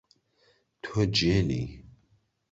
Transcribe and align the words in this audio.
تۆ 0.83 1.01
گێلی! 1.15 1.63